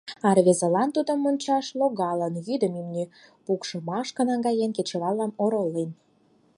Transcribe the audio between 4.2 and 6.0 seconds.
наҥгаен, кечывалым оролен.